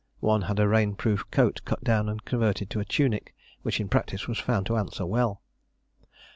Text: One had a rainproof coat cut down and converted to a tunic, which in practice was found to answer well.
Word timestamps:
One 0.21 0.41
had 0.41 0.59
a 0.59 0.65
rainproof 0.67 1.29
coat 1.29 1.61
cut 1.63 1.83
down 1.83 2.09
and 2.09 2.25
converted 2.25 2.71
to 2.71 2.79
a 2.79 2.85
tunic, 2.85 3.35
which 3.61 3.79
in 3.79 3.87
practice 3.87 4.27
was 4.27 4.39
found 4.39 4.65
to 4.65 4.77
answer 4.77 5.05
well. 5.05 5.43